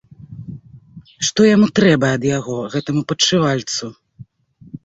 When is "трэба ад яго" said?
1.79-2.57